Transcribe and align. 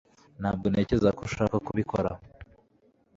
ntabwo 0.41 0.65
ntekereza 0.71 1.09
ko 1.17 1.21
ushaka 1.27 1.55
kubikora 1.65 2.09